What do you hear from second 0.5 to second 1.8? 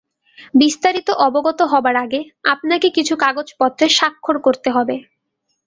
বিস্তারিত অবগত